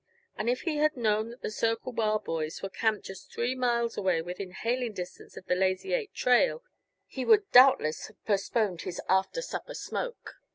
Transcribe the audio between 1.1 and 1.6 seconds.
that the